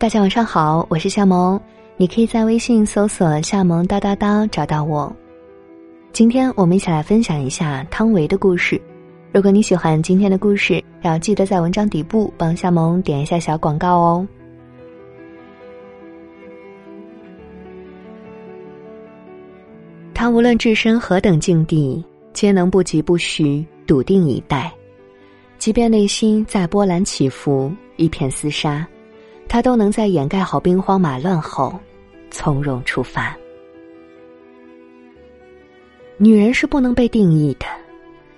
[0.00, 1.60] 大家晚上好，我是夏萌，
[1.98, 5.14] 你可以在微信搜索“夏萌叨叨叨”找到我。
[6.10, 8.80] 今天我们一起来分享一下汤唯的故事。
[9.30, 14.26] 如果你喜欢今天的故事，要记得在文章底部帮夏萌点一下小广告哦。
[20.14, 24.72] 他无论置身何等境地，皆能不疾不徐，笃定以待。
[25.58, 28.88] 即便内心再波澜起伏，一片厮杀，
[29.50, 31.76] 他都能在掩盖好兵荒马乱后，
[32.30, 33.36] 从容出发。
[36.16, 37.66] 女人是不能被定义的，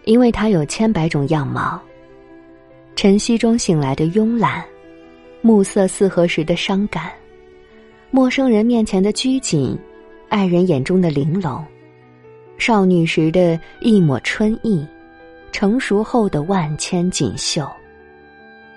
[0.04, 1.78] 因为她有千百种样貌。
[2.96, 4.64] 晨曦中醒来的慵懒，
[5.42, 7.12] 暮色四合时的伤感，
[8.10, 9.78] 陌生人面前的拘谨，
[10.30, 11.62] 爱人眼中的玲珑。
[12.56, 14.86] 少女时的一抹春意，
[15.52, 17.70] 成熟后的万千锦绣，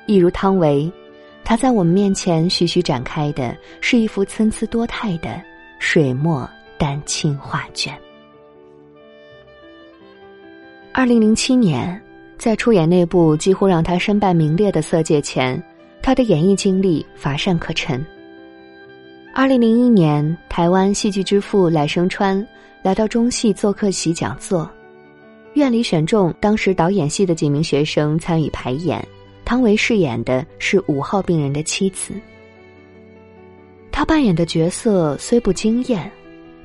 [0.05, 0.91] 一如汤唯，
[1.45, 5.39] 他在我们面前徐徐展开的是一幅参差多态的
[5.77, 7.95] 水墨丹青画卷。
[10.91, 12.01] 二零零七年，
[12.37, 15.61] 在出演那部几乎让他身败名裂的《色戒》前，
[16.01, 18.03] 他的演艺经历乏善可陈。
[19.33, 22.45] 二零零一年，台湾戏剧之父赖声川。
[22.81, 24.69] 来到中戏做客席讲座，
[25.55, 29.03] 院里选中当时导演系的几名学生参与排演。
[29.45, 32.13] 汤唯饰演的是五号病人的妻子。
[33.91, 36.11] 他扮演的角色虽不惊艳，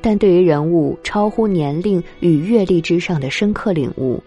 [0.00, 4.20] 但对于人物超乎年龄与阅历之上的深刻领悟，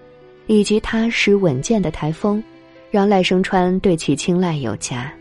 [0.47, 2.41] 以及踏实稳健的台风，
[2.89, 5.13] 让赖声川对其青睐有加。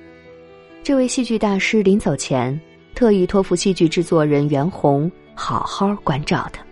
[0.84, 2.60] 这位戏剧大师临走前，
[2.94, 5.10] 特意托付戏剧制作人袁弘。
[5.34, 6.62] 好好关照他。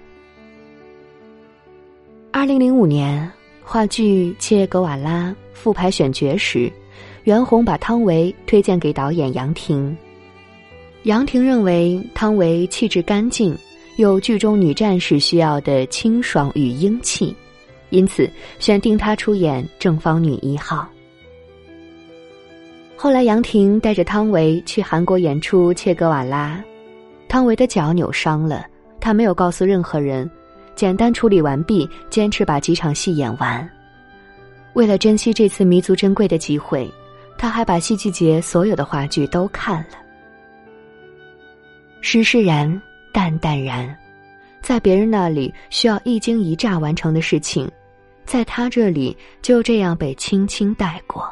[2.30, 3.28] 二零零五年，
[3.72, 6.68] 话剧《切格瓦拉》复排选角时，
[7.22, 9.96] 袁弘把汤唯推荐给导演杨婷。
[11.04, 13.56] 杨婷认为汤唯气质干净，
[13.94, 17.32] 有剧中女战士需要的清爽与英气，
[17.90, 18.28] 因此
[18.58, 20.88] 选定她出演正方女一号。
[22.96, 26.60] 后来，杨婷带着汤唯去韩国演出《切格瓦拉》。
[27.28, 28.66] 汤唯的脚扭伤了，
[28.98, 30.28] 她没有告诉任何人，
[30.80, 33.70] 简单处理完毕，坚持把几场戏演完。
[34.72, 36.90] 为了珍惜这次弥足珍贵的机会，
[37.36, 39.98] 他还把戏剧节所有的话剧都看了。
[42.00, 42.80] 施施然，
[43.12, 43.94] 淡淡然，
[44.62, 47.70] 在别人那里需要一惊一乍完成的事情，
[48.24, 51.30] 在他这里就这样被轻轻带过。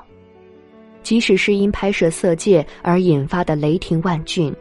[1.02, 4.54] 即使是因拍摄《色戒》而引发的雷霆万钧。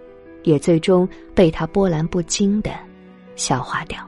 [0.43, 1.05] 也最终
[1.35, 2.71] 被他波澜不惊的
[3.35, 3.99] 消化掉。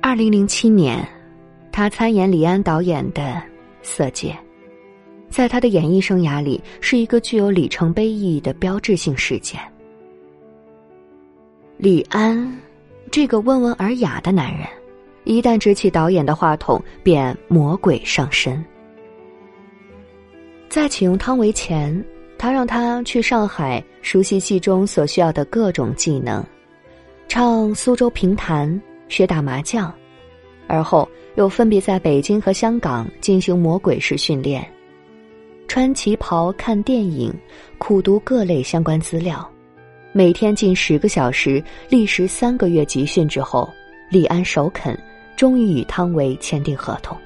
[0.00, 1.06] 二零零七年，
[1.70, 3.22] 他参演李安导演的
[3.82, 4.30] 《色戒》，
[5.28, 9.60] 在他的演艺生涯里是一个具有里程碑意义的标志性事件。
[11.76, 12.58] 李安，
[13.10, 14.66] 这个温文尔雅的男人，
[15.24, 18.64] 一旦执起导演的话筒，便魔鬼上身。
[20.68, 22.04] 在启用汤唯前。
[22.40, 26.40] 他让他去上海熟悉戏中所需要的各种技能，
[27.26, 29.92] 唱苏州评弹，学打麻将，
[30.66, 34.66] 而后又分别在北京和香港进行魔鬼式训练，
[35.66, 37.32] 穿旗袍看电影，
[37.78, 39.48] 苦读各类相关资料，
[40.12, 43.68] 每天近十个小时，历时三个月集训之后，
[44.10, 44.98] 李安首肯，
[45.36, 47.16] 终于与汤唯签订合同。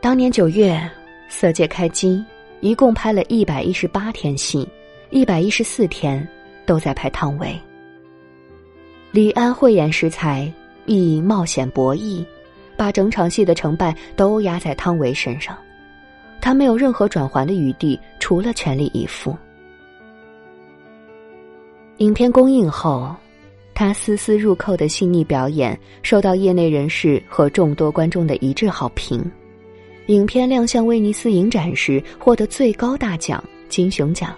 [0.00, 0.80] 当年九月，
[1.28, 2.24] 色戒开机。
[2.60, 4.66] 一共拍了一百一十八天戏，
[5.10, 6.26] 一百一十四天
[6.64, 7.54] 都在拍汤唯。
[9.16, 10.52] 李安慧眼识才，
[10.84, 12.22] 亦冒险博弈，
[12.76, 15.56] 把整场戏的成败都压在汤唯身上，
[16.38, 19.34] 他没有任何转圜的余地，除了全力以赴。
[21.96, 23.16] 影片公映后，
[23.72, 29.24] 他丝丝入扣的细腻表演受到业内人士和众多观众的一致好评。
[30.08, 34.36] 影片亮相威尼斯影展时，获得最高大奖金熊奖。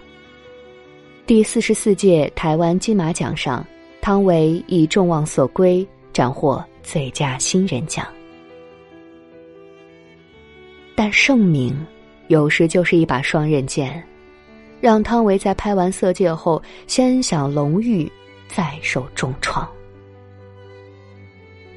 [1.27, 3.61] 第四十四届台湾金马奖上，
[4.01, 8.05] 汤唯以众望所归斩获最佳新人奖。
[10.95, 11.75] 但盛名
[12.27, 14.03] 有时就是一把双刃剑，
[14.81, 18.11] 让汤唯在拍完《色戒》后，先享荣誉，
[18.47, 19.65] 再受重创。《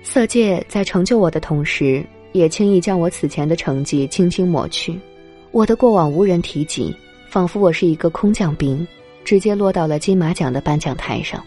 [0.02, 2.04] 色戒》在成就我的同时。
[2.32, 4.98] 也轻易将我此前的成绩轻轻抹去，
[5.50, 6.96] 我的过往无人提及，
[7.28, 8.88] 仿佛我是一个空降兵，
[9.22, 11.44] 直接落到了金马奖的颁奖台上。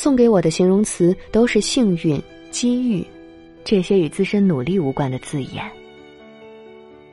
[0.00, 2.22] 送给我的形容词都是幸运、
[2.52, 3.04] 机遇，
[3.64, 5.68] 这些与自身努力无关的字眼。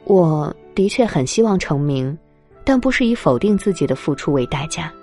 [0.04, 2.16] 我的确很希望成名，
[2.64, 4.94] 但不是以否定自己的付出为代价。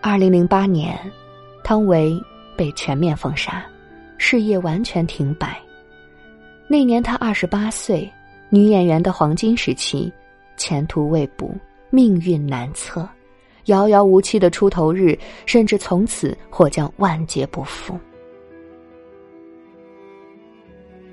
[0.00, 0.96] 二零零八年，
[1.64, 2.16] 汤唯
[2.56, 3.66] 被全面封杀，
[4.16, 5.60] 事业完全停摆。
[6.68, 8.08] 那年她二十八岁，
[8.48, 10.08] 女演员的黄金时期，
[10.56, 11.52] 前途未卜，
[11.90, 13.08] 命运难测，
[13.66, 17.96] 遥遥无期的出头日，甚至从此或将万劫不复。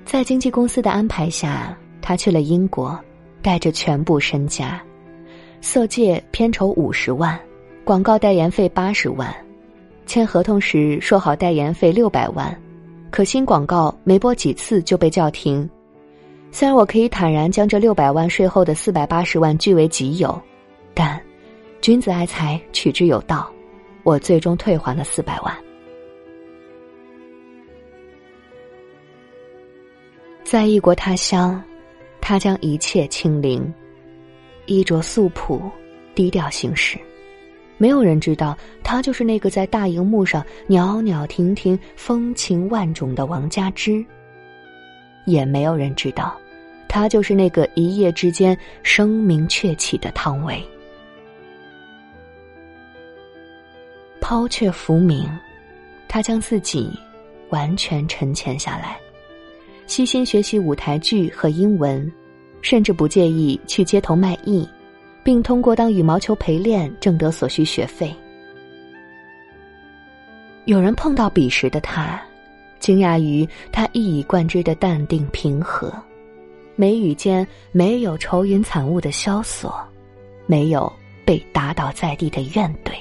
[0.04, 2.98] 在经纪公司的安排下，他去了英国，
[3.42, 4.82] 带着全部身家，
[5.60, 7.38] 色戒片酬五十万。
[7.84, 9.34] 广告代言费八十万，
[10.06, 12.58] 签合同时说好代言费六百万，
[13.10, 15.68] 可新广告没播几次就被叫停。
[16.50, 20.40] 虽然我可以坦然将这六百万税后的四百八十万据为己有，
[20.94, 21.20] 但
[21.84, 23.52] 君子爱财，取之有道，
[24.04, 25.54] 我最终退还了四百万。
[30.42, 31.62] 在异国他乡，
[32.22, 33.70] 他将一切清零，
[34.64, 35.60] 衣着素朴，
[36.14, 36.98] 低调行事。
[37.76, 44.02] 没有人知道，他就是那个在大荧幕上袅袅婷婷、风情万种的王佳芝。
[45.26, 46.34] 也没有人知道，
[46.88, 50.66] 他就是那个一夜之间声名鹊起的汤唯。
[54.26, 55.28] 抛却浮名，
[56.08, 56.90] 他将自己
[57.50, 58.96] 完全沉潜下来，
[59.86, 62.10] 悉心学习舞台剧和英文，
[62.62, 64.66] 甚至不介意去街头卖艺。
[65.22, 68.14] 并通过当羽毛球陪练挣得所需学费。
[70.66, 72.20] 有人碰到彼时的他，
[72.78, 75.90] 惊讶于他一以贯之的淡定平和，
[76.76, 79.74] 眉宇间没有愁云惨雾的萧索，
[80.46, 80.90] 没有
[81.24, 82.92] 被打倒在地的怨怼。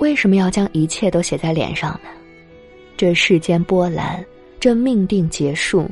[0.00, 2.10] 为什么要将一切都写在脸上呢？
[2.96, 4.24] 这世间波澜，
[4.58, 5.88] 这命定结束，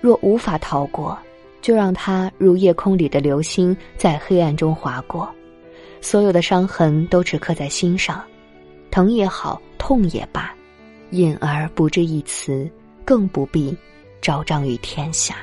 [0.00, 1.16] 若无法逃过。
[1.60, 5.26] 就让它如夜空里的流星，在黑暗中划过，
[6.02, 8.22] 所有的伤痕都只刻在心上，
[8.90, 10.54] 疼也好，痛也罢，
[11.08, 12.70] 隐而不至一词，
[13.02, 13.74] 更不必
[14.20, 15.36] 昭彰于天下。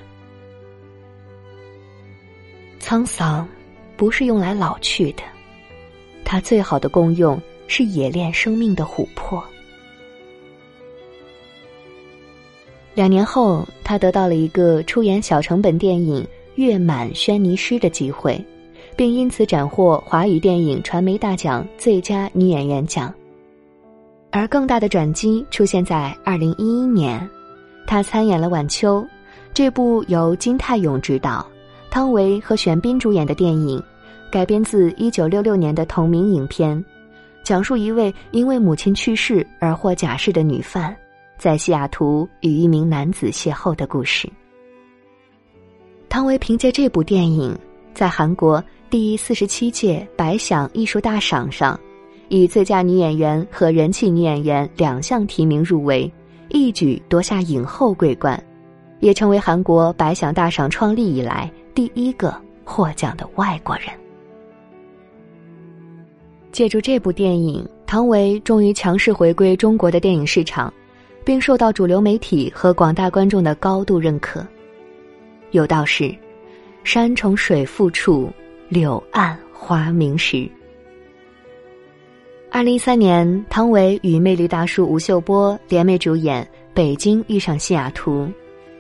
[2.80, 3.50] 沧桑，
[3.98, 5.24] 不是用来老去的，
[6.24, 9.44] 它最好的功用是冶炼生命的琥珀。
[12.94, 16.22] 两年后，他得到了一个出演小成本电影
[16.56, 18.44] 《月满轩尼诗》的机会，
[18.98, 23.14] 并因此斩获华语电影传媒大奖最佳女演员奖。
[24.30, 27.30] 而更大的转机出现在二零一一年，
[27.88, 29.02] 他参演了《晚秋》
[29.54, 31.46] 这部由金泰勇执导、
[31.90, 33.82] 汤唯和玄彬主演的电影，
[34.30, 36.84] 改编自一九六六年的同名影片，
[37.44, 40.96] 讲述一位因为母亲去世而获假释的女犯。
[41.38, 44.30] 在西雅图与一名男子邂逅的故事。
[46.08, 47.58] 汤唯凭借这部电影，
[47.96, 51.80] 在韩国第四十七届百想艺术大赏上，
[52.30, 56.14] 以最佳女演员和人气女演员两项提名入围，
[56.50, 58.40] 一举夺下影后桂冠，
[59.00, 64.01] 也成为韩国百想大赏创立以来第一个获奖的外国人。
[66.52, 70.72] 借助这部电影，唐唯终于强势回归中国的电影市场。
[71.24, 74.46] 并受到主流媒体和广大观众的高度认可。
[75.52, 76.14] 有道是
[76.84, 78.32] ：“山重水复处，
[78.70, 80.50] 柳暗花明时。”
[82.50, 88.26] 二零一三年，唐唯与魅力大叔吴秀波联袂主演《北京遇上西雅图》，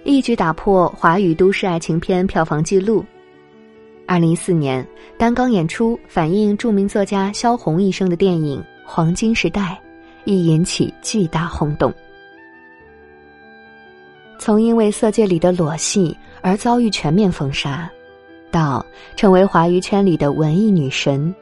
[0.04, 3.06] 一举打破华语都市爱情片票房纪录。
[4.12, 4.86] 二零一四年，
[5.18, 9.82] 担纲演出反映著名作家萧红一生的电影《黄金时代》，
[10.30, 11.94] 亦引起巨大轰动。
[14.38, 17.90] 从因为《色戒》里的裸戏而遭遇全面封杀，
[18.52, 21.34] 到成为华语圈里的文艺女神，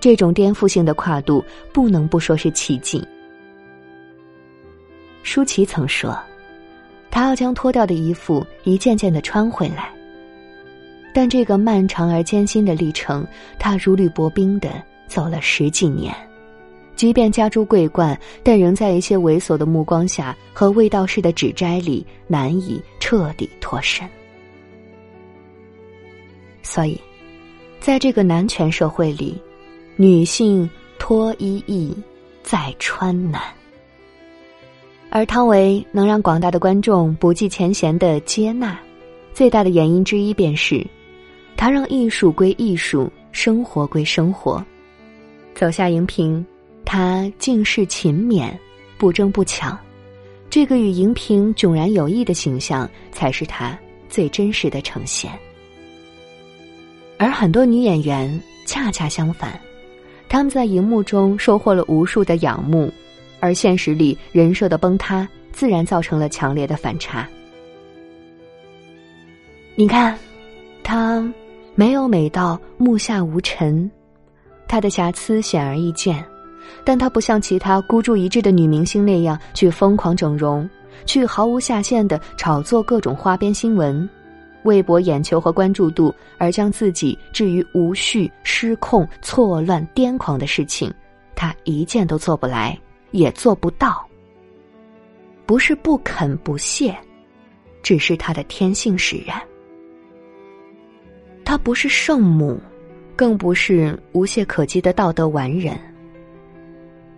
[0.00, 3.06] 这种颠覆性的跨度不能不说是奇迹。
[5.22, 6.18] 舒淇曾说
[7.12, 9.92] ：“她要将脱掉的衣服一件件的穿回来。”
[11.18, 13.26] 但这个漫长而艰辛的历程，
[13.58, 16.14] 他如履薄冰的走了十几年。
[16.94, 24.08] 即便家住桂冠，但仍在一些猥琐的目光下和味道式的指摘里难以彻底脱身。
[26.62, 26.96] 所以，
[27.80, 29.36] 在这个男权社会里，
[29.96, 30.70] 女性
[31.00, 31.92] 脱衣易，
[32.44, 33.42] 再穿难。
[35.10, 38.78] 而汤唯能让广大的观众不计前嫌的接纳，
[39.34, 40.86] 最大的原因之一便是，
[41.58, 44.64] 他让艺术归艺术，生活归生活。
[45.54, 46.42] 走下荧屏。
[46.90, 48.50] 他静视勤勉，
[48.96, 49.78] 不争不抢，
[50.48, 55.30] 这个与荧屏迥然有异的形象，才是他最真实的呈现。
[57.18, 59.60] 而很多女演员恰恰相反，
[60.30, 62.90] 他们在荧幕中收获了无数的仰慕，
[63.38, 67.28] 而现实里人设的崩塌，自然造成了强烈的反差。
[69.74, 70.18] 你看，
[70.82, 71.22] 她
[71.78, 73.88] 没有美到目下无尘，
[74.66, 76.24] 她的瑕疵显而易见。
[76.82, 80.68] 但她不像其他孤注一掷的女明星那样去疯狂整容，
[81.06, 84.10] 去毫无下限的炒作各种花边新闻，
[84.64, 90.92] 为博眼球和关注度而将自己置于无序、失控、错乱、癫狂的事情，
[91.36, 92.76] 她一件都做不来，
[93.12, 94.04] 也做不到。
[95.46, 96.92] 不是不肯不屑，
[97.84, 99.40] 只是她的天性使然。
[101.48, 102.60] 她不是圣母，
[103.16, 105.74] 更不是无懈可击的道德完人。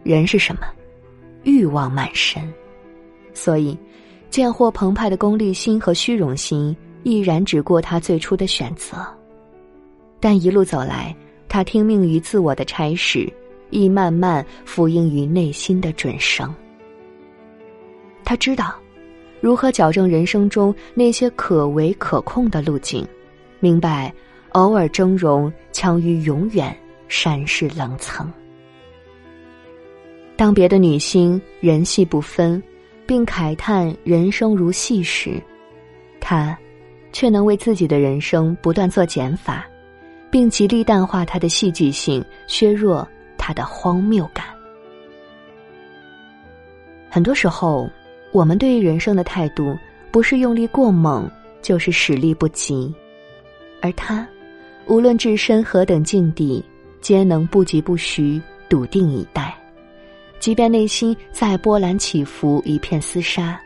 [0.05, 0.63] 人是什么？
[1.43, 2.41] 欲望满身，
[3.35, 3.77] 所以
[4.31, 9.05] 贱货澎湃的功利心和虚荣心毅然只过他最初的选择。
[10.21, 11.13] 但一路走来，
[11.49, 13.29] 他听命于自我的差使，
[13.71, 16.55] 亦慢慢复应于内心的准绳。
[18.23, 18.77] 他知道
[19.41, 23.05] 如何矫正人生中那些可为可控的路径，
[23.61, 24.13] 明白
[24.53, 26.77] 偶尔峥嵘强于永远
[27.07, 28.31] 山势冷层。
[30.37, 32.61] 当别的女星人戏不分，
[33.07, 35.41] 并慨叹人生如戏时，
[36.19, 36.59] 她
[37.13, 39.67] 却能为自己的人生不断做减法，
[40.31, 44.47] 并极力淡化她的戏剧性，削弱她的荒谬感。
[47.11, 47.91] 很多时候，
[48.33, 49.77] 我们对于人生的态度，
[50.11, 52.95] 不是用力过猛，就是使力不及，
[53.83, 54.27] 而他，
[54.87, 56.65] 无论置身何等境地，
[57.01, 59.57] 皆能不疾不徐，笃定以待。
[60.39, 63.61] 即便内心再波澜起伏，一片厮杀，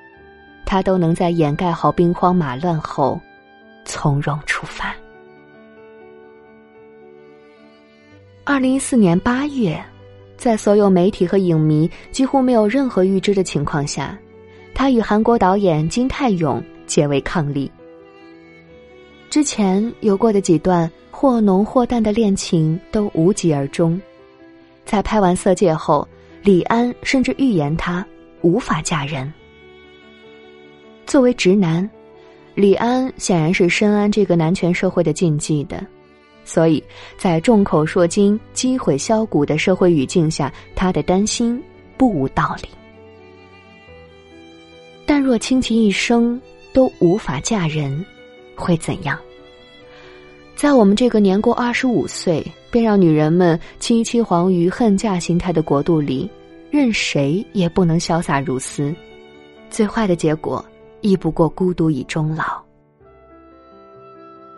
[0.65, 3.21] 他都能在掩盖好兵荒马乱后，
[3.85, 4.95] 从容出发。
[8.45, 9.83] 二零一四年八月，
[10.37, 14.19] 在所有媒体和影迷几乎没有任何预知的情况下，
[14.75, 17.71] 他与韩国导演金泰勇结为伉俪。
[19.35, 24.01] 之前有过的几段或浓或淡的恋情都无疾而终，
[24.85, 26.07] 在拍完《色戒》后。
[26.45, 28.07] 李安甚至预言他
[28.43, 29.35] 无法嫁人。
[31.05, 31.91] 作为直男，
[32.55, 35.85] 李安显然是深谙这个男权社会的禁忌的，
[36.45, 36.81] 所以
[37.19, 41.61] 在众口铄金、积毁销骨的社会语境下，他的担心
[41.97, 42.69] 不无道理。
[45.05, 46.41] 但若倾其一生
[46.73, 48.07] 都无法嫁人，
[48.55, 49.19] 会怎样？
[50.55, 52.45] 在我们这个年过二十五岁。
[52.75, 56.29] 便让女人们凄凄惶于恨嫁心态的国度里，
[56.73, 58.93] 任谁也不能潇洒如斯。
[59.71, 60.65] 最坏的结果，
[61.01, 62.61] 亦不过孤独以终老。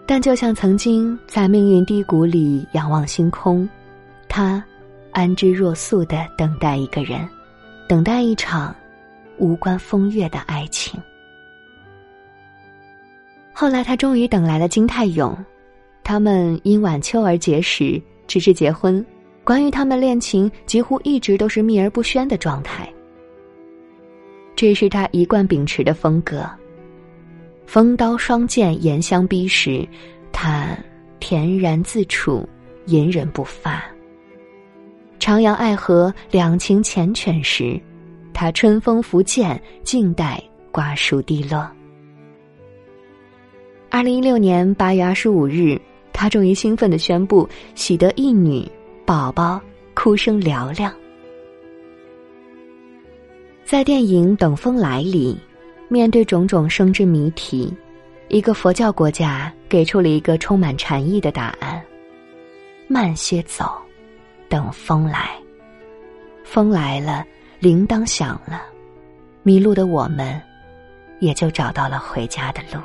[0.06, 3.68] 但就像曾经在命运低谷里仰望星空，
[4.30, 4.64] 他
[5.12, 7.28] 安之若素的等待一个人，
[7.86, 8.74] 等待一场
[9.36, 10.98] 无关风月的爱情。
[13.52, 15.36] 后来，他终于等来了金泰勇。
[16.06, 19.04] 他们因晚秋而结识，直至结婚。
[19.42, 22.88] 关于他们恋情，几乎一直都是秘而不宣的状态。
[24.54, 26.48] 这是他一贯秉持的风格。
[27.66, 29.84] 风刀霜剑严相逼时，
[30.30, 30.78] 他
[31.18, 32.48] 恬然自处，
[32.84, 33.82] 隐忍不发；
[35.18, 37.80] 徜徉爱河，两情缱绻时，
[38.32, 41.68] 他春风拂槛，静待瓜熟蒂落。
[43.90, 45.76] 二零一六年八月二十五日。
[46.16, 48.66] 他终于兴奋的宣布喜得一女，
[49.04, 49.60] 宝宝
[49.92, 50.90] 哭声嘹亮。
[53.66, 55.38] 在电影《等风来》里，
[55.88, 57.70] 面对种种生之谜题，
[58.28, 61.84] 一个佛教国家给出了一个充满禅意的答案：
[62.88, 63.70] 慢些走，
[64.48, 65.32] 等风来。
[66.44, 67.26] 风来了，
[67.58, 68.62] 铃铛响了，
[69.42, 70.40] 迷路的我们，
[71.20, 72.80] 也就找到了回家的路。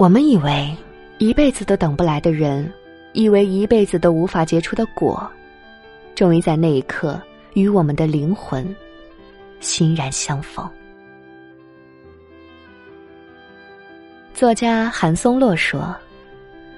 [0.00, 0.74] 我们以为
[1.18, 2.72] 一辈子都等不来的人，
[3.12, 5.30] 以为一辈子都无法结出的果，
[6.14, 7.20] 终于在那一刻
[7.52, 8.74] 与我们的灵魂
[9.58, 10.66] 欣然相逢。
[14.32, 15.94] 作家韩松洛说：“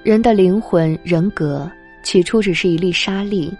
[0.03, 1.71] 人的灵魂人格
[2.03, 3.55] 起初只是一粒沙粒，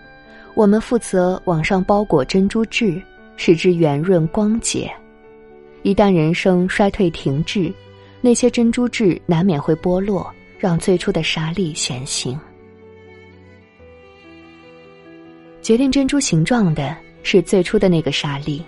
[0.56, 3.02] 我们负责往上包裹珍珠质，
[3.38, 4.92] 使之圆润光洁。
[5.84, 7.74] 一旦人生衰退停滞。”
[8.26, 12.40] 那些珍珠质难免会剥落，让最初的沙粒显形。
[15.62, 18.64] 决定珍珠形状的是最初的那个沙粒，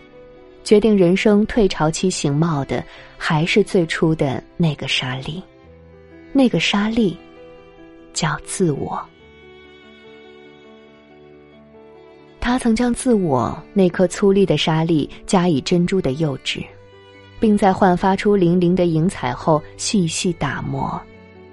[0.66, 2.84] 决定人生退潮期形貌的，
[3.18, 5.42] 还是最初的那个沙粒。
[6.34, 7.18] 那个沙粒，
[8.12, 9.02] 叫自我。
[12.42, 16.62] 他曾将自我那颗粗粝的沙粒加以珍珠的釉质，
[17.40, 21.02] 并在焕发出粼粼的银彩后细细打磨，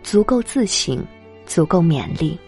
[0.03, 1.05] 足够自省，
[1.47, 2.39] 足够勉励。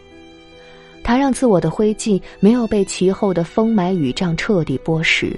[1.02, 5.32] 他让自我的灰烬没有被其后的风霾雨障彻底剥蚀，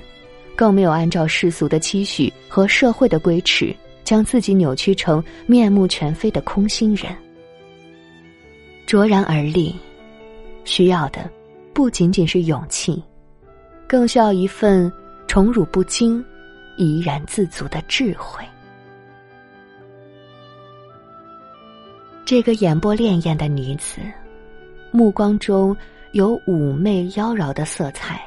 [0.54, 3.74] 更没有按照世俗的期许和社会的规尺，
[4.04, 7.14] 将自己扭曲成面目全非的空心人。
[8.86, 9.74] 卓然而立，
[10.64, 11.28] 需要的。
[11.74, 13.02] 不仅仅是勇气，
[13.86, 14.90] 更需要一份
[15.26, 16.24] 宠辱不惊、
[16.76, 18.45] 怡然自足的智慧。
[22.25, 24.00] 这个眼波潋滟的女子，
[24.90, 25.76] 目光中
[26.12, 28.21] 有妩媚妖娆的色彩，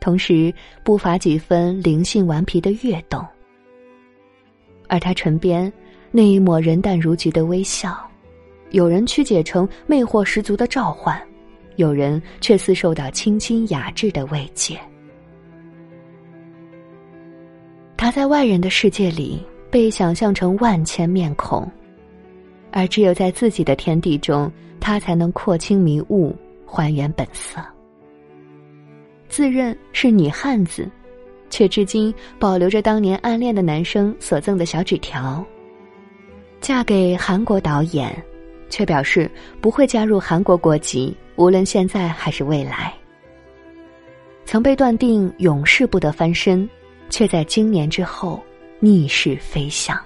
[0.00, 3.26] 同时不乏几分灵性顽皮的跃动。
[4.88, 5.72] 而她唇边
[6.10, 7.96] 那一抹人淡如菊的微笑，
[8.70, 11.20] 有人曲解成魅惑十足的召唤。
[11.76, 14.78] 有人却似受到清新雅致的慰藉。
[18.00, 21.70] 他在外人的世界里被想象成万千面孔，
[22.72, 27.60] 而只有在自己的天地中，他才能廓清迷雾，还原本色。
[29.28, 30.90] 自认是女汉子，
[31.50, 35.44] 却至今保留着当年暗恋的男生所赠的小纸条。
[36.58, 38.10] 嫁给韩国导演，
[38.70, 39.30] 却表示
[39.60, 41.14] 不会加入韩国国籍。
[41.36, 42.94] 无论现在还是未来，
[44.46, 46.66] 曾被断定永世不得翻身，
[47.10, 48.42] 却在经年之后
[48.78, 49.98] 逆势飞翔。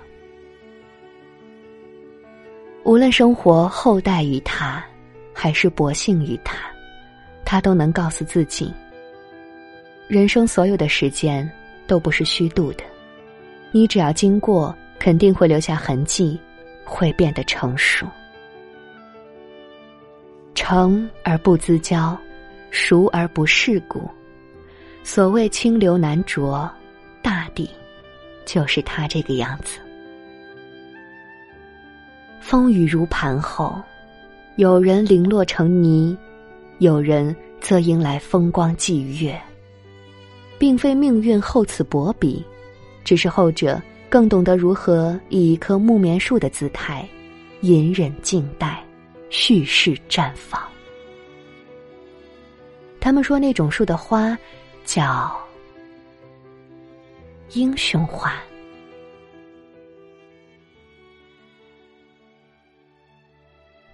[2.82, 4.84] 无论生活厚待于他，
[5.32, 6.56] 还是薄幸于他，
[7.44, 8.72] 他都能告诉自己：
[10.08, 11.48] 人生所有的时间
[11.86, 12.84] 都不是虚度的，
[13.70, 16.38] 你只要经过，肯定会留下痕迹，
[16.84, 18.06] 会变得成熟。
[20.54, 22.16] 诚而不自骄，
[22.70, 24.08] 熟而不世故。
[25.02, 26.70] 所谓清流难浊，
[28.44, 29.78] 就是他这个样子。
[32.40, 33.80] 风雨如磐后，
[34.56, 36.16] 有人零落成泥，
[36.78, 39.40] 有人则迎来风光霁月。
[40.58, 42.42] 并非命运厚此薄彼，
[43.02, 47.06] 只是后者更懂得如何以一棵木棉树的姿态，
[47.60, 48.82] 隐忍静待。
[49.30, 50.62] 蓄势绽放。
[53.00, 54.38] 他们说那种树的花
[54.84, 55.36] 叫
[57.54, 58.34] 英雄花。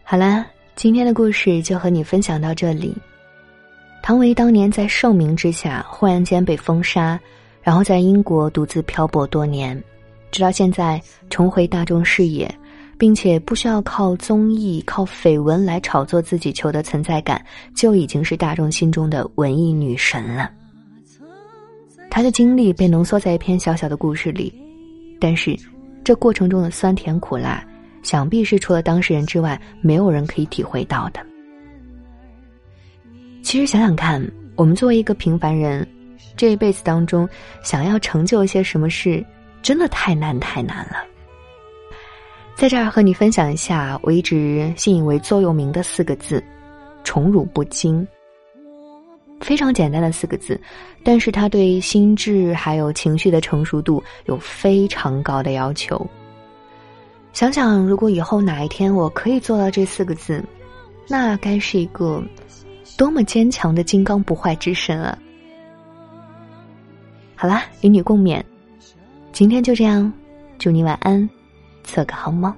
[0.02, 2.96] 好啦，今天的故事就和你分享到这里。
[4.02, 7.20] 唐维当年在盛名之下，忽然间被封杀，
[7.62, 9.80] 然后在英国独自漂泊多年，
[10.30, 12.52] 直到现在重回大众视野。
[12.98, 17.42] 并且不需要靠综艺、靠绯闻来炒作自己求得存在感，
[17.74, 20.50] 就已经是大众心中的文艺女神了。
[22.10, 24.52] 他的经历被浓缩在一篇小小的故事里，
[25.20, 25.56] 但是
[26.02, 27.64] 这过程中的酸甜苦辣，
[28.02, 31.24] 想必是除了当事人之外，没有人可以体会到的。
[33.42, 34.20] 其实想想看，
[34.56, 35.86] 我们作为一个平凡人，
[36.36, 37.26] 这一辈子当中，
[37.62, 39.24] 想要成就一些什么事，
[39.62, 40.96] 真的太难太难了。
[42.54, 46.42] 在这儿和你分享一下，我一直信以为座右铭的四个字
[47.04, 48.06] ：“宠辱不惊。”
[49.40, 50.60] 非常简单的四个字，
[51.02, 56.06] 但是它对心智还有情绪的成熟度有非常高的要求。
[57.32, 60.44] 想想，如果以后哪一天我可以做到这四个字，
[61.08, 62.22] 那该是一个
[62.96, 65.18] 多么坚强的金刚不坏之身啊！
[67.34, 68.42] 好啦，与你共勉，
[69.32, 70.12] 今天就这样，
[70.58, 71.28] 祝你晚安。
[71.82, 72.54] 做个好梦。